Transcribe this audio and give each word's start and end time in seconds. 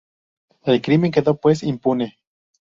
El 0.63 0.81
crimen 0.81 1.11
quedó 1.11 1.35
pues 1.39 1.61
impune. 1.61 2.17